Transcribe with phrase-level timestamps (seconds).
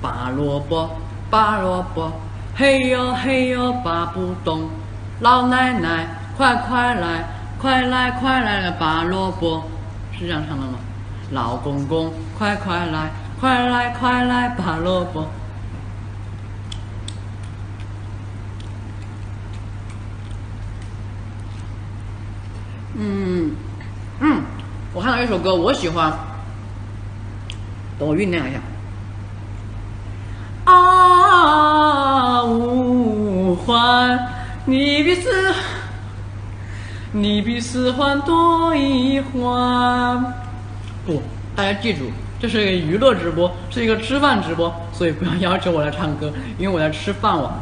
[0.00, 0.88] 拔萝卜，
[1.28, 2.12] 拔萝卜，
[2.54, 4.70] 嘿呦嘿呦拔不动。
[5.18, 7.24] 老奶奶，快快来，
[7.60, 9.64] 快来快来拔萝卜，
[10.16, 10.74] 是这样唱的吗？
[11.32, 15.26] 老公公，快快来，快来快来拔萝卜。
[22.94, 23.50] 嗯
[24.20, 24.42] 嗯，
[24.94, 26.12] 我看到一首歌，我喜欢，
[27.98, 28.60] 等我酝酿一下。
[33.68, 34.18] 欢，
[34.64, 35.54] 你比四，
[37.12, 40.34] 你比四环多一环。
[41.04, 41.22] 不，
[41.54, 42.10] 大家记住，
[42.40, 47.52] 这是一个娱乐直播，是一个吃饭直播，所以不要要求我来唱歌，因为我在吃饭碗。